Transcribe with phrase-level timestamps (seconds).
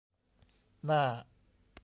[0.85, 1.03] หน้า